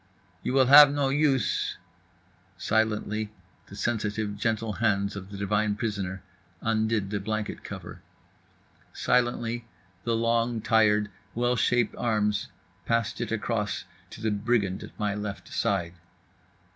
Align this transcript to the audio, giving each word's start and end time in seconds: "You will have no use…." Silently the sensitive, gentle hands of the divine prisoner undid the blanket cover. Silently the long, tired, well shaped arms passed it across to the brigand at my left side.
"You 0.41 0.53
will 0.53 0.65
have 0.65 0.91
no 0.91 1.09
use…." 1.09 1.77
Silently 2.57 3.31
the 3.67 3.75
sensitive, 3.75 4.35
gentle 4.35 4.73
hands 4.73 5.15
of 5.15 5.29
the 5.29 5.37
divine 5.37 5.75
prisoner 5.75 6.23
undid 6.59 7.11
the 7.11 7.19
blanket 7.19 7.63
cover. 7.63 8.01
Silently 8.93 9.67
the 10.03 10.15
long, 10.15 10.59
tired, 10.59 11.11
well 11.35 11.55
shaped 11.55 11.93
arms 11.99 12.47
passed 12.87 13.21
it 13.21 13.31
across 13.31 13.83
to 14.09 14.21
the 14.21 14.31
brigand 14.31 14.81
at 14.81 14.97
my 14.99 15.13
left 15.13 15.49
side. 15.53 15.93